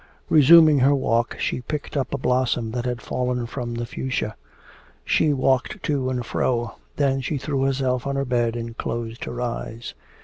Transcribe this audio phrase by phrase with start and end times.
[0.29, 4.35] Resuming her walk, she picked up a blossom that had fallen from the fuchsia.
[5.05, 6.73] She walked to and fro.
[6.95, 9.93] Then she threw herself on her bed and closed her eyes....